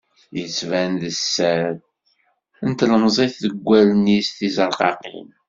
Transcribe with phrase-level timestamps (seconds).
[0.37, 1.61] Yettban-d sser
[2.67, 5.27] n tlemẓit deg wallen-is tizerqaqin.